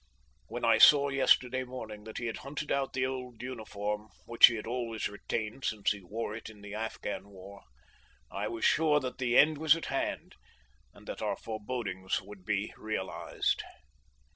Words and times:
When 0.47 0.65
I 0.65 0.79
saw 0.79 1.09
yesterday 1.09 1.63
morning 1.63 2.05
that 2.05 2.17
he 2.17 2.25
had 2.25 2.37
hunted 2.37 2.71
out 2.71 2.93
the 2.93 3.05
old 3.05 3.39
uniform 3.43 4.09
which 4.25 4.47
he 4.47 4.55
had 4.55 4.65
always 4.65 5.07
retained 5.07 5.63
since 5.63 5.91
he 5.91 6.01
wore 6.01 6.33
it 6.35 6.49
in 6.49 6.61
the 6.61 6.73
Afghan 6.73 7.29
war, 7.29 7.61
I 8.31 8.47
was 8.47 8.65
sure 8.65 8.99
that 8.99 9.19
the 9.19 9.37
end 9.37 9.59
was 9.59 9.75
at 9.75 9.85
hand, 9.93 10.37
and 10.91 11.05
that 11.05 11.21
our 11.21 11.37
forebodings 11.37 12.19
would 12.19 12.45
be 12.45 12.73
realised. 12.77 13.61